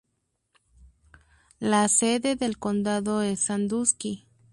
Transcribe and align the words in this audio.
La 1.59 1.87
sede 1.87 2.35
del 2.35 2.57
condado 2.57 3.21
es 3.21 3.39
Sandusky. 3.41 4.25